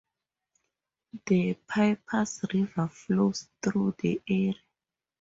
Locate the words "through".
3.61-3.93